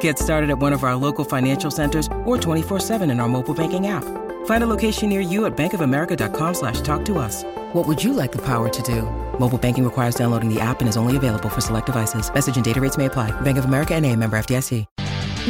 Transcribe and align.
Get 0.00 0.18
started 0.18 0.50
at 0.50 0.58
one 0.58 0.74
of 0.74 0.84
our 0.84 0.94
local 0.94 1.24
financial 1.24 1.70
centers 1.70 2.06
or 2.26 2.36
24-7 2.36 3.10
in 3.10 3.20
our 3.20 3.28
mobile 3.28 3.54
banking 3.54 3.86
app. 3.86 4.04
Find 4.44 4.62
a 4.62 4.66
location 4.66 5.08
near 5.08 5.20
you 5.20 5.46
at 5.46 5.56
bankofamerica.com 5.56 6.54
slash 6.54 6.82
talk 6.82 7.06
to 7.06 7.18
us. 7.18 7.44
What 7.72 7.86
would 7.86 8.04
you 8.04 8.12
like 8.12 8.32
the 8.32 8.42
power 8.44 8.68
to 8.68 8.82
do? 8.82 9.02
Mobile 9.38 9.58
banking 9.58 9.84
requires 9.84 10.14
downloading 10.14 10.52
the 10.52 10.60
app 10.60 10.80
and 10.80 10.88
is 10.88 10.98
only 10.98 11.16
available 11.16 11.48
for 11.48 11.62
select 11.62 11.86
devices. 11.86 12.32
Message 12.32 12.56
and 12.56 12.64
data 12.64 12.80
rates 12.80 12.98
may 12.98 13.06
apply. 13.06 13.30
Bank 13.40 13.56
of 13.56 13.64
America 13.64 13.94
and 13.94 14.04
a 14.04 14.14
member 14.14 14.38
FDIC. 14.38 14.84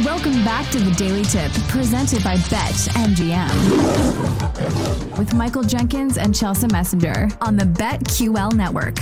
Welcome 0.05 0.45
back 0.45 0.71
to 0.71 0.79
the 0.79 0.91
Daily 0.91 1.23
Tip, 1.23 1.51
presented 1.67 2.23
by 2.23 2.37
Bet 2.49 2.73
MGM. 2.95 3.49
With 5.17 5.33
Michael 5.33 5.63
Jenkins 5.63 6.17
and 6.17 6.33
Chelsa 6.33 6.69
Messinger 6.69 7.35
on 7.41 7.57
the 7.57 7.65
BetQL 7.65 8.53
network. 8.53 8.95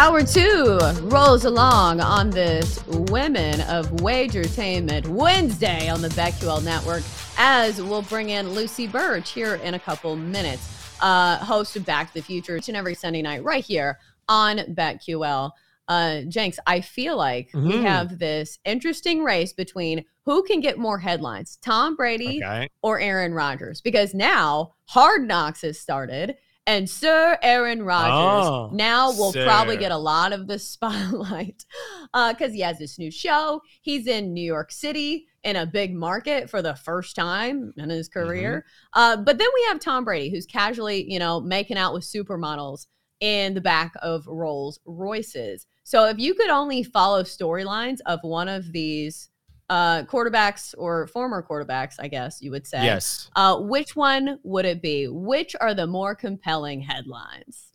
Hour 0.00 0.22
two 0.22 0.78
rolls 1.02 1.44
along 1.44 2.00
on 2.00 2.30
this 2.30 2.82
Women 2.86 3.60
of 3.60 3.86
Wagertainment 3.98 5.06
Wednesday 5.08 5.90
on 5.90 6.00
the 6.00 6.08
BetQL 6.08 6.64
network 6.64 7.02
as 7.36 7.82
we'll 7.82 8.00
bring 8.00 8.30
in 8.30 8.48
Lucy 8.48 8.88
Burdge 8.88 9.28
here 9.28 9.56
in 9.56 9.74
a 9.74 9.78
couple 9.78 10.16
minutes, 10.16 10.94
uh, 11.02 11.36
host 11.36 11.76
of 11.76 11.84
Back 11.84 12.08
to 12.08 12.14
the 12.14 12.22
Future 12.22 12.56
each 12.56 12.68
and 12.68 12.78
every 12.78 12.94
Sunday 12.94 13.20
night 13.20 13.44
right 13.44 13.62
here 13.62 13.98
on 14.26 14.60
BetQL. 14.74 15.50
Uh, 15.86 16.22
Jenks, 16.22 16.58
I 16.66 16.80
feel 16.80 17.18
like 17.18 17.48
mm-hmm. 17.48 17.68
we 17.68 17.82
have 17.82 18.18
this 18.18 18.58
interesting 18.64 19.22
race 19.22 19.52
between 19.52 20.06
who 20.24 20.42
can 20.44 20.60
get 20.60 20.78
more 20.78 20.98
headlines, 20.98 21.58
Tom 21.60 21.94
Brady 21.94 22.42
okay. 22.42 22.70
or 22.80 23.00
Aaron 23.00 23.34
Rodgers, 23.34 23.82
because 23.82 24.14
now 24.14 24.72
Hard 24.86 25.28
Knocks 25.28 25.60
has 25.60 25.78
started 25.78 26.38
and 26.66 26.88
Sir 26.88 27.38
Aaron 27.42 27.82
Rodgers 27.82 28.48
oh, 28.48 28.70
now 28.72 29.10
will 29.12 29.32
sir. 29.32 29.44
probably 29.44 29.76
get 29.76 29.92
a 29.92 29.96
lot 29.96 30.32
of 30.32 30.46
the 30.46 30.58
spotlight 30.58 31.64
because 32.12 32.50
uh, 32.50 32.52
he 32.52 32.60
has 32.60 32.78
this 32.78 32.98
new 32.98 33.10
show. 33.10 33.60
He's 33.80 34.06
in 34.06 34.32
New 34.32 34.44
York 34.44 34.70
City 34.70 35.26
in 35.42 35.56
a 35.56 35.66
big 35.66 35.94
market 35.94 36.50
for 36.50 36.60
the 36.60 36.74
first 36.74 37.16
time 37.16 37.72
in 37.76 37.88
his 37.88 38.08
career. 38.08 38.64
Mm-hmm. 38.94 39.00
Uh, 39.00 39.16
but 39.24 39.38
then 39.38 39.48
we 39.54 39.64
have 39.68 39.80
Tom 39.80 40.04
Brady, 40.04 40.30
who's 40.30 40.46
casually, 40.46 41.10
you 41.10 41.18
know, 41.18 41.40
making 41.40 41.78
out 41.78 41.94
with 41.94 42.04
supermodels 42.04 42.86
in 43.20 43.54
the 43.54 43.60
back 43.60 43.92
of 44.02 44.26
Rolls 44.26 44.78
Royces. 44.84 45.66
So 45.84 46.06
if 46.06 46.18
you 46.18 46.34
could 46.34 46.50
only 46.50 46.82
follow 46.82 47.22
storylines 47.22 47.98
of 48.06 48.20
one 48.22 48.48
of 48.48 48.72
these 48.72 49.30
uh, 49.70 50.02
quarterbacks 50.02 50.74
or 50.76 51.06
former 51.06 51.42
quarterbacks, 51.48 51.94
I 52.00 52.08
guess 52.08 52.42
you 52.42 52.50
would 52.50 52.66
say. 52.66 52.84
Yes. 52.84 53.30
Uh, 53.36 53.56
which 53.60 53.94
one 53.96 54.38
would 54.42 54.64
it 54.66 54.82
be? 54.82 55.06
Which 55.08 55.54
are 55.60 55.72
the 55.74 55.86
more 55.86 56.14
compelling 56.14 56.80
headlines? 56.80 57.68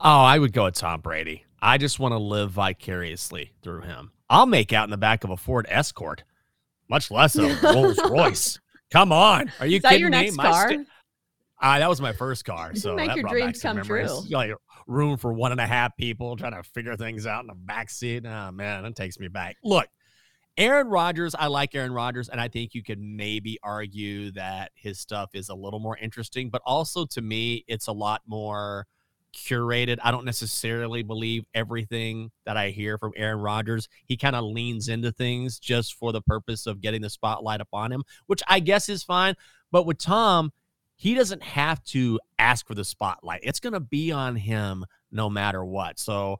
Oh, 0.00 0.20
I 0.22 0.38
would 0.38 0.52
go 0.52 0.64
with 0.64 0.76
Tom 0.76 1.00
Brady. 1.00 1.44
I 1.60 1.76
just 1.76 1.98
want 1.98 2.12
to 2.12 2.18
live 2.18 2.52
vicariously 2.52 3.52
through 3.60 3.82
him. 3.82 4.12
I'll 4.30 4.46
make 4.46 4.72
out 4.72 4.84
in 4.84 4.90
the 4.90 4.96
back 4.96 5.24
of 5.24 5.30
a 5.30 5.36
Ford 5.36 5.66
Escort, 5.68 6.22
much 6.88 7.10
less 7.10 7.36
a 7.36 7.58
Rolls 7.62 7.98
Royce. 8.08 8.58
Come 8.92 9.12
on, 9.12 9.52
are 9.60 9.66
you 9.66 9.76
Is 9.76 9.82
kidding 9.82 10.00
your 10.00 10.10
me? 10.10 10.22
Next 10.22 10.36
car? 10.36 10.68
St- 10.70 10.86
uh, 11.60 11.78
that 11.80 11.88
was 11.88 12.00
my 12.00 12.12
first 12.12 12.44
car, 12.44 12.74
so 12.76 12.94
make 12.94 13.08
that 13.08 13.16
your 13.16 13.24
brought 13.24 13.32
dreams 13.32 13.60
come 13.60 13.76
memories. 13.76 14.08
true. 14.08 14.30
Like 14.30 14.52
room 14.86 15.16
for 15.18 15.32
one 15.32 15.52
and 15.52 15.60
a 15.60 15.66
half 15.66 15.96
people 15.96 16.36
trying 16.36 16.54
to 16.54 16.62
figure 16.62 16.96
things 16.96 17.26
out 17.26 17.42
in 17.42 17.48
the 17.48 17.54
back 17.54 17.90
seat. 17.90 18.24
Oh 18.24 18.50
man, 18.52 18.84
that 18.84 18.96
takes 18.96 19.18
me 19.18 19.28
back. 19.28 19.56
Look, 19.64 19.88
Aaron 20.60 20.88
Rodgers, 20.88 21.34
I 21.34 21.46
like 21.46 21.74
Aaron 21.74 21.94
Rodgers, 21.94 22.28
and 22.28 22.38
I 22.38 22.48
think 22.48 22.74
you 22.74 22.82
could 22.82 23.00
maybe 23.00 23.58
argue 23.62 24.30
that 24.32 24.72
his 24.74 25.00
stuff 25.00 25.30
is 25.32 25.48
a 25.48 25.54
little 25.54 25.80
more 25.80 25.96
interesting, 25.96 26.50
but 26.50 26.60
also 26.66 27.06
to 27.06 27.22
me, 27.22 27.64
it's 27.66 27.86
a 27.86 27.92
lot 27.92 28.20
more 28.26 28.86
curated. 29.34 29.96
I 30.04 30.10
don't 30.10 30.26
necessarily 30.26 31.02
believe 31.02 31.46
everything 31.54 32.30
that 32.44 32.58
I 32.58 32.68
hear 32.70 32.98
from 32.98 33.12
Aaron 33.16 33.40
Rodgers. 33.40 33.88
He 34.04 34.18
kind 34.18 34.36
of 34.36 34.44
leans 34.44 34.88
into 34.88 35.10
things 35.12 35.58
just 35.58 35.94
for 35.94 36.12
the 36.12 36.20
purpose 36.20 36.66
of 36.66 36.82
getting 36.82 37.00
the 37.00 37.08
spotlight 37.08 37.62
upon 37.62 37.90
him, 37.90 38.02
which 38.26 38.42
I 38.46 38.60
guess 38.60 38.90
is 38.90 39.02
fine. 39.02 39.36
But 39.72 39.86
with 39.86 39.96
Tom, 39.96 40.52
he 40.94 41.14
doesn't 41.14 41.42
have 41.42 41.82
to 41.84 42.20
ask 42.38 42.66
for 42.66 42.74
the 42.74 42.84
spotlight. 42.84 43.40
It's 43.44 43.60
going 43.60 43.72
to 43.72 43.80
be 43.80 44.12
on 44.12 44.36
him 44.36 44.84
no 45.10 45.30
matter 45.30 45.64
what. 45.64 45.98
So 45.98 46.36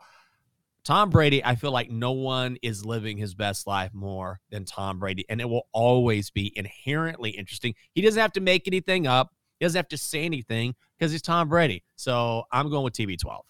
Tom 0.84 1.10
Brady, 1.10 1.44
I 1.44 1.54
feel 1.56 1.72
like 1.72 1.90
no 1.90 2.12
one 2.12 2.56
is 2.62 2.84
living 2.84 3.18
his 3.18 3.34
best 3.34 3.66
life 3.66 3.92
more 3.92 4.40
than 4.50 4.64
Tom 4.64 4.98
Brady, 4.98 5.24
and 5.28 5.40
it 5.40 5.48
will 5.48 5.66
always 5.72 6.30
be 6.30 6.52
inherently 6.56 7.30
interesting. 7.30 7.74
He 7.92 8.00
doesn't 8.00 8.20
have 8.20 8.32
to 8.32 8.40
make 8.40 8.66
anything 8.66 9.06
up, 9.06 9.34
he 9.58 9.66
doesn't 9.66 9.78
have 9.78 9.88
to 9.88 9.98
say 9.98 10.24
anything 10.24 10.74
because 10.98 11.12
he's 11.12 11.22
Tom 11.22 11.48
Brady. 11.48 11.84
So 11.96 12.44
I'm 12.50 12.70
going 12.70 12.84
with 12.84 12.94
TB12. 12.94 13.40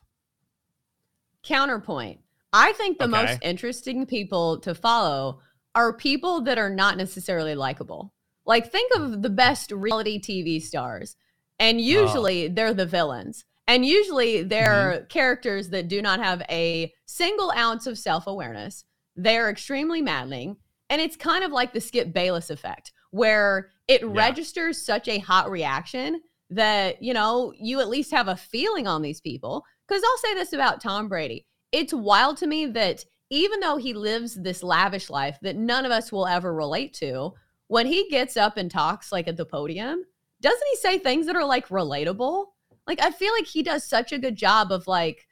Counterpoint 1.42 2.20
I 2.52 2.72
think 2.72 2.98
the 2.98 3.04
okay. 3.04 3.12
most 3.12 3.38
interesting 3.42 4.06
people 4.06 4.58
to 4.60 4.74
follow 4.74 5.40
are 5.74 5.92
people 5.92 6.40
that 6.42 6.58
are 6.58 6.70
not 6.70 6.96
necessarily 6.96 7.54
likable. 7.54 8.12
Like, 8.44 8.72
think 8.72 8.92
of 8.94 9.02
mm. 9.02 9.22
the 9.22 9.30
best 9.30 9.70
reality 9.70 10.20
TV 10.20 10.60
stars, 10.60 11.16
and 11.58 11.80
usually 11.80 12.46
oh. 12.46 12.52
they're 12.52 12.74
the 12.74 12.86
villains. 12.86 13.44
And 13.70 13.86
usually 13.86 14.42
they're 14.42 14.94
mm-hmm. 14.96 15.06
characters 15.06 15.68
that 15.68 15.86
do 15.86 16.02
not 16.02 16.18
have 16.18 16.42
a 16.50 16.92
single 17.06 17.52
ounce 17.52 17.86
of 17.86 17.98
self 17.98 18.26
awareness. 18.26 18.84
They're 19.14 19.48
extremely 19.48 20.02
maddening. 20.02 20.56
And 20.88 21.00
it's 21.00 21.16
kind 21.16 21.44
of 21.44 21.52
like 21.52 21.72
the 21.72 21.80
Skip 21.80 22.12
Bayless 22.12 22.50
effect, 22.50 22.90
where 23.12 23.70
it 23.86 24.00
yeah. 24.00 24.08
registers 24.12 24.84
such 24.84 25.06
a 25.06 25.20
hot 25.20 25.48
reaction 25.52 26.20
that, 26.50 27.00
you 27.00 27.14
know, 27.14 27.52
you 27.60 27.78
at 27.78 27.88
least 27.88 28.10
have 28.10 28.26
a 28.26 28.34
feeling 28.34 28.88
on 28.88 29.02
these 29.02 29.20
people. 29.20 29.64
Because 29.86 30.02
I'll 30.04 30.18
say 30.18 30.34
this 30.34 30.52
about 30.52 30.82
Tom 30.82 31.08
Brady 31.08 31.46
it's 31.70 31.94
wild 31.94 32.38
to 32.38 32.48
me 32.48 32.66
that 32.66 33.04
even 33.30 33.60
though 33.60 33.76
he 33.76 33.94
lives 33.94 34.34
this 34.34 34.64
lavish 34.64 35.08
life 35.08 35.38
that 35.42 35.54
none 35.54 35.86
of 35.86 35.92
us 35.92 36.10
will 36.10 36.26
ever 36.26 36.52
relate 36.52 36.92
to, 36.94 37.34
when 37.68 37.86
he 37.86 38.08
gets 38.08 38.36
up 38.36 38.56
and 38.56 38.68
talks 38.68 39.12
like 39.12 39.28
at 39.28 39.36
the 39.36 39.44
podium, 39.44 40.02
doesn't 40.40 40.68
he 40.72 40.76
say 40.76 40.98
things 40.98 41.26
that 41.26 41.36
are 41.36 41.44
like 41.44 41.68
relatable? 41.68 42.46
Like 42.90 43.00
I 43.00 43.12
feel 43.12 43.32
like 43.32 43.46
he 43.46 43.62
does 43.62 43.84
such 43.84 44.10
a 44.10 44.18
good 44.18 44.34
job 44.34 44.72
of 44.72 44.88
like 44.88 45.28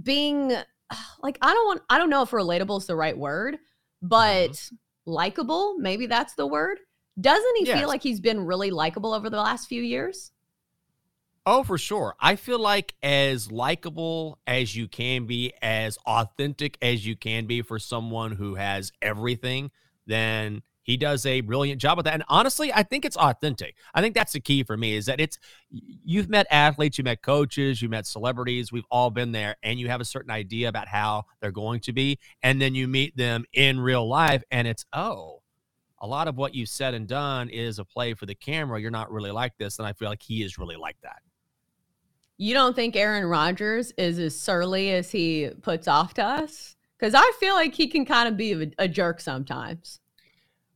being 0.00 0.52
like 1.22 1.36
I 1.42 1.52
don't 1.52 1.66
want 1.66 1.82
I 1.90 1.98
don't 1.98 2.10
know 2.10 2.22
if 2.22 2.30
relatable 2.30 2.78
is 2.78 2.86
the 2.86 2.94
right 2.94 3.18
word, 3.18 3.58
but 4.00 4.50
mm-hmm. 4.50 4.76
likable, 5.04 5.74
maybe 5.78 6.06
that's 6.06 6.34
the 6.34 6.46
word. 6.46 6.78
Doesn't 7.20 7.56
he 7.56 7.66
yes. 7.66 7.76
feel 7.76 7.88
like 7.88 8.04
he's 8.04 8.20
been 8.20 8.46
really 8.46 8.70
likable 8.70 9.14
over 9.14 9.28
the 9.28 9.38
last 9.38 9.66
few 9.66 9.82
years? 9.82 10.30
Oh, 11.44 11.64
for 11.64 11.76
sure. 11.76 12.14
I 12.20 12.36
feel 12.36 12.60
like 12.60 12.94
as 13.02 13.50
likable 13.50 14.38
as 14.46 14.76
you 14.76 14.86
can 14.86 15.26
be, 15.26 15.52
as 15.60 15.98
authentic 16.06 16.78
as 16.80 17.04
you 17.04 17.16
can 17.16 17.46
be 17.46 17.62
for 17.62 17.80
someone 17.80 18.30
who 18.30 18.54
has 18.54 18.92
everything, 19.02 19.72
then 20.06 20.62
he 20.82 20.96
does 20.96 21.24
a 21.26 21.40
brilliant 21.40 21.80
job 21.80 21.96
with 21.96 22.04
that. 22.04 22.14
And 22.14 22.24
honestly, 22.28 22.72
I 22.72 22.82
think 22.82 23.04
it's 23.04 23.16
authentic. 23.16 23.76
I 23.94 24.00
think 24.00 24.14
that's 24.14 24.32
the 24.32 24.40
key 24.40 24.62
for 24.64 24.76
me 24.76 24.96
is 24.96 25.06
that 25.06 25.20
it's 25.20 25.38
you've 25.70 26.28
met 26.28 26.46
athletes, 26.50 26.98
you 26.98 27.04
met 27.04 27.22
coaches, 27.22 27.80
you 27.80 27.88
met 27.88 28.06
celebrities, 28.06 28.72
we've 28.72 28.84
all 28.90 29.10
been 29.10 29.32
there, 29.32 29.56
and 29.62 29.78
you 29.78 29.88
have 29.88 30.00
a 30.00 30.04
certain 30.04 30.30
idea 30.30 30.68
about 30.68 30.88
how 30.88 31.24
they're 31.40 31.50
going 31.50 31.80
to 31.80 31.92
be. 31.92 32.18
And 32.42 32.60
then 32.60 32.74
you 32.74 32.88
meet 32.88 33.16
them 33.16 33.44
in 33.52 33.80
real 33.80 34.08
life, 34.08 34.42
and 34.50 34.66
it's, 34.66 34.84
oh, 34.92 35.42
a 36.02 36.06
lot 36.06 36.26
of 36.26 36.36
what 36.36 36.54
you've 36.54 36.68
said 36.68 36.94
and 36.94 37.06
done 37.06 37.48
is 37.48 37.78
a 37.78 37.84
play 37.84 38.12
for 38.12 38.26
the 38.26 38.34
camera. 38.34 38.80
You're 38.80 38.90
not 38.90 39.10
really 39.12 39.30
like 39.30 39.56
this. 39.56 39.78
And 39.78 39.86
I 39.86 39.92
feel 39.92 40.08
like 40.08 40.20
he 40.20 40.42
is 40.42 40.58
really 40.58 40.76
like 40.76 40.96
that. 41.04 41.22
You 42.38 42.54
don't 42.54 42.74
think 42.74 42.96
Aaron 42.96 43.26
Rodgers 43.26 43.92
is 43.96 44.18
as 44.18 44.38
surly 44.38 44.90
as 44.90 45.12
he 45.12 45.50
puts 45.62 45.86
off 45.86 46.14
to 46.14 46.24
us? 46.24 46.74
Because 46.98 47.14
I 47.14 47.32
feel 47.38 47.54
like 47.54 47.72
he 47.74 47.86
can 47.86 48.04
kind 48.04 48.28
of 48.28 48.36
be 48.36 48.52
a, 48.52 48.70
a 48.78 48.88
jerk 48.88 49.20
sometimes. 49.20 50.00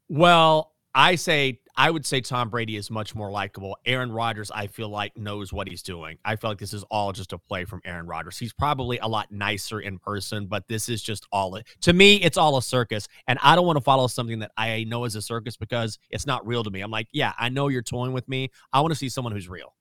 Well, 0.08 0.72
I 0.94 1.16
say 1.16 1.60
I 1.78 1.90
would 1.90 2.06
say 2.06 2.22
Tom 2.22 2.48
Brady 2.48 2.76
is 2.76 2.90
much 2.90 3.14
more 3.14 3.30
likable. 3.30 3.76
Aaron 3.84 4.10
Rodgers, 4.10 4.50
I 4.50 4.66
feel 4.66 4.88
like, 4.88 5.14
knows 5.16 5.52
what 5.52 5.68
he's 5.68 5.82
doing. 5.82 6.16
I 6.24 6.36
feel 6.36 6.50
like 6.50 6.58
this 6.58 6.72
is 6.72 6.84
all 6.84 7.12
just 7.12 7.34
a 7.34 7.38
play 7.38 7.66
from 7.66 7.82
Aaron 7.84 8.06
Rodgers. 8.06 8.38
He's 8.38 8.54
probably 8.54 8.96
a 8.98 9.06
lot 9.06 9.30
nicer 9.30 9.80
in 9.80 9.98
person, 9.98 10.46
but 10.46 10.66
this 10.68 10.88
is 10.88 11.02
just 11.02 11.26
all 11.30 11.54
it. 11.56 11.66
to 11.82 11.92
me, 11.92 12.16
it's 12.16 12.38
all 12.38 12.56
a 12.56 12.62
circus. 12.62 13.08
And 13.26 13.38
I 13.42 13.54
don't 13.54 13.66
want 13.66 13.76
to 13.76 13.82
follow 13.82 14.06
something 14.06 14.38
that 14.38 14.52
I 14.56 14.84
know 14.84 15.04
is 15.04 15.16
a 15.16 15.22
circus 15.22 15.58
because 15.58 15.98
it's 16.08 16.26
not 16.26 16.46
real 16.46 16.64
to 16.64 16.70
me. 16.70 16.80
I'm 16.80 16.90
like, 16.90 17.08
yeah, 17.12 17.34
I 17.38 17.50
know 17.50 17.68
you're 17.68 17.82
toying 17.82 18.14
with 18.14 18.26
me. 18.26 18.50
I 18.72 18.80
want 18.80 18.92
to 18.92 18.98
see 18.98 19.10
someone 19.10 19.34
who's 19.34 19.48
real. 19.48 19.74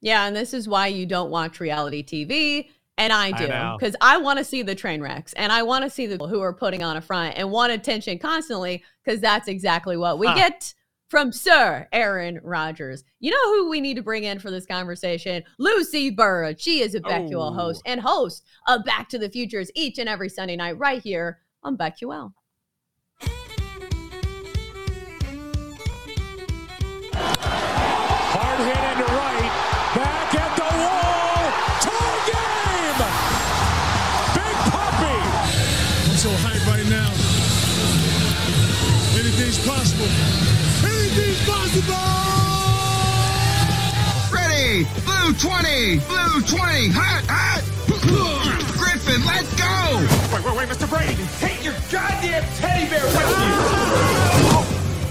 Yeah, 0.00 0.26
and 0.26 0.34
this 0.34 0.54
is 0.54 0.66
why 0.66 0.86
you 0.86 1.04
don't 1.04 1.30
watch 1.30 1.60
reality 1.60 2.02
TV. 2.02 2.70
And 2.98 3.12
I 3.12 3.30
do 3.30 3.46
because 3.78 3.94
I, 4.00 4.14
I 4.14 4.16
want 4.18 4.38
to 4.38 4.44
see 4.44 4.62
the 4.62 4.74
train 4.74 5.02
wrecks 5.02 5.34
and 5.34 5.52
I 5.52 5.62
want 5.62 5.84
to 5.84 5.90
see 5.90 6.06
the 6.06 6.14
people 6.14 6.28
who 6.28 6.40
are 6.40 6.54
putting 6.54 6.82
on 6.82 6.96
a 6.96 7.02
front 7.02 7.36
and 7.36 7.50
want 7.50 7.72
attention 7.72 8.18
constantly 8.18 8.82
because 9.04 9.20
that's 9.20 9.48
exactly 9.48 9.98
what 9.98 10.18
we 10.18 10.26
huh. 10.26 10.34
get 10.34 10.74
from 11.08 11.30
Sir 11.30 11.86
Aaron 11.92 12.40
Rodgers. 12.42 13.04
You 13.20 13.30
know 13.30 13.54
who 13.54 13.68
we 13.68 13.80
need 13.80 13.96
to 13.96 14.02
bring 14.02 14.24
in 14.24 14.38
for 14.38 14.50
this 14.50 14.66
conversation? 14.66 15.44
Lucy 15.58 16.10
Burdge. 16.10 16.60
She 16.60 16.80
is 16.80 16.94
a 16.94 17.00
BetQL 17.00 17.50
oh. 17.50 17.52
host 17.52 17.82
and 17.86 18.00
host 18.00 18.44
of 18.66 18.84
Back 18.84 19.08
to 19.10 19.18
the 19.18 19.30
Futures 19.30 19.70
each 19.74 19.98
and 19.98 20.08
every 20.08 20.28
Sunday 20.28 20.56
night 20.56 20.78
right 20.78 21.02
here 21.02 21.40
on 21.62 21.76
BetQL. 21.76 22.32
Ready! 44.32 44.86
Blue 45.04 45.34
20! 45.34 45.98
Blue 46.08 46.40
20! 46.40 46.88
Hot, 46.96 47.22
hot! 47.28 47.62
Griffin, 48.78 49.20
let's 49.26 49.52
go! 49.60 50.00
Wait, 50.34 50.42
wait, 50.42 50.56
wait, 50.56 50.68
Mr. 50.70 50.88
Brady! 50.88 51.22
Take 51.38 51.62
your 51.62 51.74
goddamn 51.92 52.42
teddy 52.56 52.88
bear 52.88 53.04
with 53.04 53.14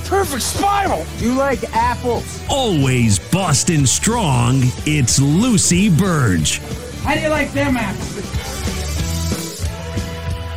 you! 0.01 0.09
Perfect 0.09 0.41
spiral! 0.41 1.06
You 1.19 1.35
like 1.35 1.63
apples? 1.75 2.41
Always 2.50 3.19
Boston 3.19 3.85
strong, 3.85 4.62
it's 4.88 5.19
Lucy 5.19 5.91
Burdge. 5.91 6.57
How 7.03 7.13
do 7.13 7.19
you 7.19 7.29
like 7.29 7.51
them 7.51 7.77
apples? 7.77 8.25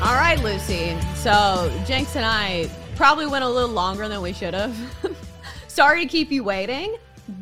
All 0.00 0.14
right, 0.14 0.42
Lucy. 0.42 0.96
So 1.16 1.70
Jenks 1.86 2.16
and 2.16 2.24
I 2.24 2.70
probably 2.96 3.26
went 3.26 3.44
a 3.44 3.48
little 3.48 3.68
longer 3.68 4.08
than 4.08 4.22
we 4.22 4.32
should 4.32 4.54
have. 4.54 4.74
Sorry 5.78 6.02
to 6.02 6.10
keep 6.10 6.32
you 6.32 6.42
waiting, 6.42 6.96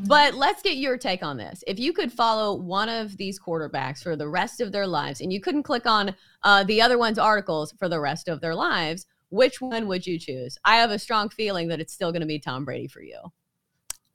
but 0.07 0.35
let's 0.35 0.61
get 0.61 0.77
your 0.77 0.99
take 0.99 1.23
on 1.23 1.39
this. 1.39 1.65
If 1.67 1.79
you 1.79 1.95
could 1.95 2.13
follow 2.13 2.55
one 2.55 2.91
of 2.91 3.17
these 3.17 3.41
quarterbacks 3.41 4.03
for 4.03 4.15
the 4.15 4.29
rest 4.29 4.61
of 4.61 4.73
their 4.73 4.87
lives 4.87 5.23
and 5.23 5.33
you 5.33 5.41
couldn't 5.41 5.63
click 5.63 5.87
on 5.87 6.15
uh, 6.43 6.63
the 6.65 6.83
other 6.83 6.99
one's 6.99 7.19
articles 7.19 7.73
for 7.79 7.89
the 7.89 7.99
rest 7.99 8.29
of 8.29 8.43
their 8.43 8.55
lives, 8.55 9.07
which 9.31 9.63
one 9.63 9.89
would 9.89 10.07
you 10.07 10.19
choose? 10.19 10.59
I 10.67 10.77
have 10.77 10.91
a 10.91 10.99
strong 10.99 11.31
feeling 11.31 11.69
that 11.69 11.81
it's 11.81 11.95
still 11.95 12.13
going 12.13 12.21
to 12.21 12.27
be 12.27 12.39
Tom 12.39 12.67
Brady 12.67 12.89
for 12.89 13.01
you. 13.01 13.17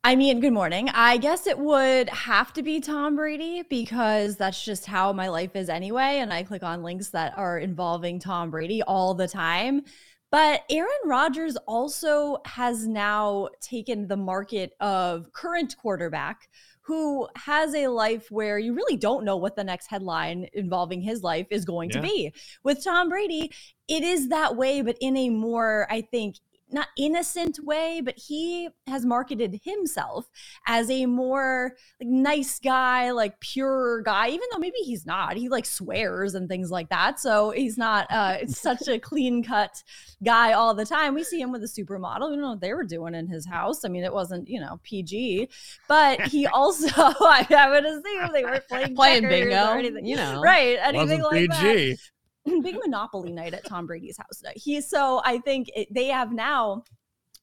I 0.03 0.15
mean, 0.15 0.39
good 0.39 0.53
morning. 0.53 0.89
I 0.89 1.17
guess 1.17 1.47
it 1.47 1.57
would 1.57 2.09
have 2.09 2.53
to 2.53 2.61
be 2.61 2.79
Tom 2.79 3.15
Brady 3.15 3.63
because 3.69 4.35
that's 4.35 4.63
just 4.63 4.85
how 4.85 5.13
my 5.13 5.29
life 5.29 5.55
is 5.55 5.67
anyway. 5.67 6.17
And 6.19 6.31
I 6.31 6.43
click 6.43 6.61
on 6.61 6.83
links 6.83 7.09
that 7.09 7.35
are 7.37 7.57
involving 7.57 8.19
Tom 8.19 8.51
Brady 8.51 8.83
all 8.83 9.15
the 9.15 9.27
time. 9.27 9.83
But 10.31 10.63
Aaron 10.69 10.89
Rodgers 11.05 11.57
also 11.67 12.37
has 12.45 12.87
now 12.87 13.49
taken 13.59 14.07
the 14.07 14.17
market 14.17 14.73
of 14.79 15.31
current 15.33 15.75
quarterback 15.77 16.47
who 16.83 17.27
has 17.35 17.75
a 17.75 17.87
life 17.87 18.31
where 18.31 18.57
you 18.57 18.73
really 18.73 18.97
don't 18.97 19.23
know 19.23 19.37
what 19.37 19.55
the 19.55 19.63
next 19.63 19.87
headline 19.87 20.47
involving 20.53 21.01
his 21.01 21.21
life 21.21 21.47
is 21.51 21.63
going 21.65 21.89
yeah. 21.89 21.97
to 21.97 22.01
be. 22.01 22.33
With 22.63 22.83
Tom 22.83 23.09
Brady, 23.09 23.51
it 23.87 24.03
is 24.03 24.29
that 24.29 24.55
way, 24.55 24.81
but 24.81 24.97
in 24.99 25.15
a 25.15 25.29
more, 25.29 25.85
I 25.91 26.01
think, 26.01 26.37
not 26.73 26.87
innocent 26.97 27.59
way, 27.63 28.01
but 28.03 28.17
he 28.17 28.69
has 28.87 29.05
marketed 29.05 29.59
himself 29.63 30.29
as 30.67 30.89
a 30.89 31.05
more 31.05 31.75
like 31.99 32.09
nice 32.09 32.59
guy, 32.59 33.11
like 33.11 33.39
pure 33.39 34.01
guy, 34.01 34.29
even 34.29 34.47
though 34.51 34.59
maybe 34.59 34.77
he's 34.79 35.05
not. 35.05 35.37
He 35.37 35.49
like 35.49 35.65
swears 35.65 36.35
and 36.35 36.47
things 36.47 36.71
like 36.71 36.89
that. 36.89 37.19
So 37.19 37.51
he's 37.51 37.77
not 37.77 38.11
uh 38.11 38.47
such 38.47 38.87
a 38.87 38.99
clean 38.99 39.43
cut 39.43 39.83
guy 40.23 40.53
all 40.53 40.73
the 40.73 40.85
time. 40.85 41.13
We 41.13 41.23
see 41.23 41.41
him 41.41 41.51
with 41.51 41.63
a 41.63 41.67
supermodel. 41.67 42.29
We 42.29 42.35
don't 42.35 42.41
know 42.41 42.49
what 42.51 42.61
they 42.61 42.73
were 42.73 42.83
doing 42.83 43.15
in 43.15 43.27
his 43.27 43.45
house. 43.45 43.83
I 43.85 43.89
mean, 43.89 44.03
it 44.03 44.13
wasn't, 44.13 44.47
you 44.47 44.59
know, 44.59 44.79
PG, 44.83 45.49
but 45.87 46.21
he 46.27 46.47
also 46.53 46.87
I, 46.97 47.45
I 47.49 47.69
would 47.69 47.85
assume 47.85 48.29
they 48.33 48.43
weren't 48.43 48.67
playing 48.67 48.95
playing 48.95 49.27
bingo 49.27 49.67
or 49.67 49.77
anything. 49.77 50.05
You 50.05 50.15
know. 50.15 50.41
Right. 50.41 50.77
Anything 50.81 51.21
like 51.21 51.49
PG. 51.49 51.91
that. 51.91 51.97
Big 52.45 52.75
monopoly 52.75 53.31
night 53.31 53.53
at 53.53 53.65
Tom 53.65 53.85
Brady's 53.85 54.17
house. 54.17 54.41
He 54.55 54.81
so 54.81 55.21
I 55.25 55.39
think 55.39 55.69
it, 55.75 55.87
they 55.93 56.07
have 56.07 56.31
now 56.31 56.83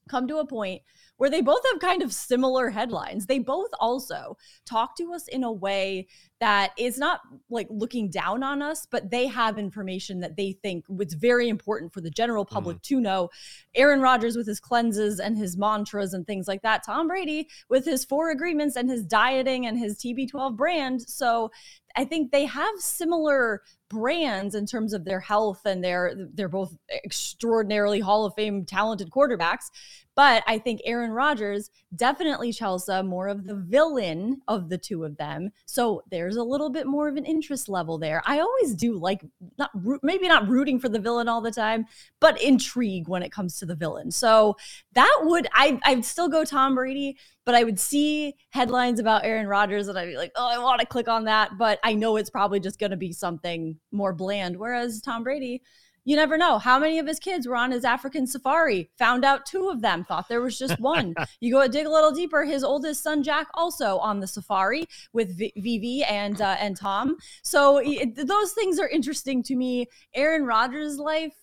come 0.09 0.27
to 0.27 0.37
a 0.37 0.45
point 0.45 0.81
where 1.17 1.29
they 1.29 1.41
both 1.41 1.61
have 1.71 1.81
kind 1.81 2.01
of 2.01 2.13
similar 2.13 2.69
headlines. 2.69 3.25
They 3.25 3.39
both 3.39 3.69
also 3.79 4.37
talk 4.65 4.95
to 4.97 5.13
us 5.13 5.27
in 5.27 5.43
a 5.43 5.51
way 5.51 6.07
that 6.39 6.71
is 6.77 6.97
not 6.97 7.19
like 7.49 7.67
looking 7.69 8.09
down 8.09 8.41
on 8.41 8.61
us, 8.61 8.87
but 8.89 9.11
they 9.11 9.27
have 9.27 9.59
information 9.59 10.21
that 10.21 10.37
they 10.37 10.53
think 10.63 10.85
was 10.87 11.13
very 11.13 11.49
important 11.49 11.93
for 11.93 11.99
the 11.99 12.09
general 12.09 12.45
public 12.45 12.77
mm. 12.77 12.83
to 12.83 13.01
know. 13.01 13.29
Aaron 13.75 13.99
Rodgers 13.99 14.37
with 14.37 14.47
his 14.47 14.61
cleanses 14.61 15.19
and 15.19 15.37
his 15.37 15.57
mantras 15.57 16.13
and 16.13 16.25
things 16.25 16.47
like 16.47 16.61
that. 16.61 16.85
Tom 16.85 17.09
Brady 17.09 17.49
with 17.69 17.83
his 17.83 18.05
four 18.05 18.31
agreements 18.31 18.77
and 18.77 18.89
his 18.89 19.03
dieting 19.03 19.65
and 19.65 19.77
his 19.77 19.97
TB12 19.97 20.55
brand. 20.55 21.01
So 21.01 21.51
I 21.95 22.05
think 22.05 22.31
they 22.31 22.45
have 22.45 22.79
similar 22.79 23.61
brands 23.89 24.55
in 24.55 24.65
terms 24.65 24.93
of 24.93 25.05
their 25.05 25.19
health 25.19 25.61
and 25.65 25.83
they're 25.83 26.13
they're 26.33 26.47
both 26.47 26.75
extraordinarily 27.03 27.99
Hall 27.99 28.25
of 28.25 28.33
Fame 28.35 28.65
talented 28.65 29.09
quarterbacks. 29.09 29.71
But 30.19 30.43
I 30.47 30.57
think 30.57 30.81
Aaron 30.83 31.11
Rodgers, 31.11 31.71
definitely 31.95 32.51
Chelsa, 32.51 33.07
more 33.07 33.29
of 33.29 33.45
the 33.45 33.55
villain 33.55 34.41
of 34.49 34.67
the 34.67 34.77
two 34.77 35.05
of 35.05 35.15
them. 35.15 35.51
So 35.65 36.03
there's 36.11 36.35
a 36.35 36.43
little 36.43 36.69
bit 36.69 36.87
more 36.87 37.07
of 37.07 37.15
an 37.15 37.23
interest 37.23 37.69
level 37.69 37.97
there. 37.97 38.21
I 38.25 38.41
always 38.41 38.75
do 38.75 38.97
like 38.97 39.23
not 39.57 39.71
maybe 40.03 40.27
not 40.27 40.49
rooting 40.49 40.77
for 40.77 40.89
the 40.89 40.99
villain 40.99 41.29
all 41.29 41.39
the 41.39 41.53
time, 41.53 41.85
but 42.19 42.41
intrigue 42.41 43.07
when 43.07 43.23
it 43.23 43.31
comes 43.31 43.59
to 43.59 43.65
the 43.65 43.75
villain. 43.77 44.11
So 44.11 44.57
that 44.91 45.19
would 45.21 45.47
I 45.53 45.79
I'd 45.85 46.03
still 46.03 46.27
go 46.27 46.43
Tom 46.43 46.75
Brady, 46.75 47.17
but 47.45 47.55
I 47.55 47.63
would 47.63 47.79
see 47.79 48.35
headlines 48.49 48.99
about 48.99 49.23
Aaron 49.23 49.47
Rodgers 49.47 49.87
and 49.87 49.97
I'd 49.97 50.07
be 50.07 50.17
like, 50.17 50.33
oh, 50.35 50.49
I 50.49 50.59
want 50.59 50.81
to 50.81 50.85
click 50.85 51.07
on 51.07 51.23
that, 51.23 51.57
but 51.57 51.79
I 51.81 51.93
know 51.93 52.17
it's 52.17 52.29
probably 52.29 52.59
just 52.59 52.77
going 52.77 52.91
to 52.91 52.97
be 52.97 53.13
something 53.13 53.79
more 53.93 54.11
bland. 54.11 54.57
Whereas 54.57 54.99
Tom 54.99 55.23
Brady 55.23 55.61
you 56.09 56.15
never 56.15 56.39
know 56.39 56.57
how 56.57 56.79
many 56.79 56.97
of 56.97 57.05
his 57.05 57.19
kids 57.19 57.47
were 57.47 57.55
on 57.55 57.69
his 57.69 57.85
African 57.85 58.25
safari. 58.25 58.89
Found 58.97 59.23
out 59.23 59.45
two 59.45 59.69
of 59.69 59.79
them, 59.79 60.03
thought 60.03 60.27
there 60.27 60.41
was 60.41 60.57
just 60.57 60.79
one. 60.79 61.13
you 61.39 61.53
go 61.53 61.67
dig 61.67 61.85
a 61.85 61.91
little 61.91 62.11
deeper. 62.11 62.43
His 62.43 62.63
oldest 62.63 63.03
son 63.03 63.21
Jack 63.21 63.45
also 63.53 63.99
on 63.99 64.19
the 64.19 64.25
safari 64.25 64.85
with 65.13 65.37
v- 65.37 65.53
Vivi 65.55 66.03
and 66.03 66.41
uh, 66.41 66.55
and 66.59 66.75
Tom. 66.75 67.17
So 67.43 67.77
it, 67.77 68.15
those 68.25 68.53
things 68.53 68.79
are 68.79 68.87
interesting 68.87 69.43
to 69.43 69.55
me. 69.55 69.85
Aaron 70.15 70.47
Rodgers' 70.47 70.97
life 70.97 71.35